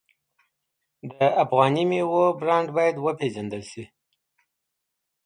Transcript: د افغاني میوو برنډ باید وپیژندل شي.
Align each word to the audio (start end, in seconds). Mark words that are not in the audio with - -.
د 1.11 1.13
افغاني 1.43 1.83
میوو 1.89 2.23
برنډ 2.39 2.67
باید 2.77 2.95
وپیژندل 3.05 3.63
شي. 3.71 3.83